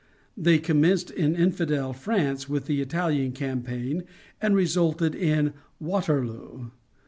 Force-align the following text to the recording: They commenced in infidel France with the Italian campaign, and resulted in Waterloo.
They 0.35 0.57
commenced 0.57 1.11
in 1.11 1.35
infidel 1.35 1.93
France 1.93 2.49
with 2.49 2.65
the 2.65 2.81
Italian 2.81 3.33
campaign, 3.33 4.01
and 4.41 4.55
resulted 4.55 5.13
in 5.13 5.53
Waterloo. 5.79 6.71